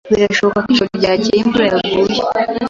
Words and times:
Birashoboka 0.13 0.59
ko 0.65 0.69
ijoro 0.73 0.89
ryakeye 0.99 1.39
imvura 1.41 1.65
yaguye. 1.73 2.19